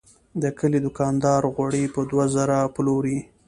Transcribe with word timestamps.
د 0.41 0.43
کلي 0.59 0.79
دوکاندار 0.85 1.41
غوړي 1.53 1.83
په 1.93 2.01
دوه 2.09 2.25
زره 2.35 2.57
پلوري. 2.75 3.17